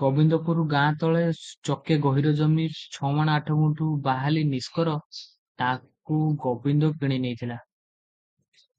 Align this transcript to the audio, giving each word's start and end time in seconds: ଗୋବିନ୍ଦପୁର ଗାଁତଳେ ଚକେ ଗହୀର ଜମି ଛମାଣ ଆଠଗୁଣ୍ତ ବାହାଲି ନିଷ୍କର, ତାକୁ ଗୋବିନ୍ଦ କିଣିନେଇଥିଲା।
ଗୋବିନ୍ଦପୁର 0.00 0.64
ଗାଁତଳେ 0.72 1.20
ଚକେ 1.68 1.98
ଗହୀର 2.06 2.32
ଜମି 2.40 2.64
ଛମାଣ 2.96 3.36
ଆଠଗୁଣ୍ତ 3.42 3.92
ବାହାଲି 4.08 4.44
ନିଷ୍କର, 4.56 4.96
ତାକୁ 5.64 6.20
ଗୋବିନ୍ଦ 6.48 6.92
କିଣିନେଇଥିଲା। 7.04 7.62